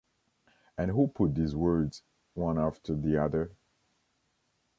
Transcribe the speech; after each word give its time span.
And 0.79 0.89
who 0.89 1.07
put 1.09 1.35
these 1.35 1.55
words 1.55 2.01
one 2.33 2.57
after 2.57 2.95
the 2.95 3.23
other?... 3.23 3.51